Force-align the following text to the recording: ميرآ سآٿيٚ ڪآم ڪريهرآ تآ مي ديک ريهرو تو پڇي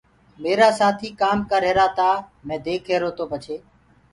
ميرآ 0.41 0.69
سآٿيٚ 0.79 1.17
ڪآم 1.21 1.37
ڪريهرآ 1.49 1.87
تآ 1.97 2.09
مي 2.47 2.55
ديک 2.65 2.81
ريهرو 2.89 3.09
تو 3.17 3.23
پڇي 3.31 3.55